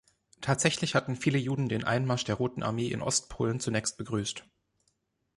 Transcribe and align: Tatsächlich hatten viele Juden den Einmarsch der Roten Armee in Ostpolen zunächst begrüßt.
Tatsächlich 0.41 0.95
hatten 0.95 1.15
viele 1.15 1.37
Juden 1.37 1.69
den 1.69 1.83
Einmarsch 1.83 2.23
der 2.23 2.33
Roten 2.33 2.63
Armee 2.63 2.87
in 2.87 3.03
Ostpolen 3.03 3.59
zunächst 3.59 3.97
begrüßt. 3.99 4.43